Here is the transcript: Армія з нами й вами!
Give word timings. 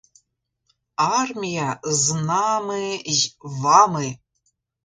Армія 1.07 1.75
з 1.83 2.05
нами 2.13 2.81
й 2.95 3.37
вами! 3.41 4.17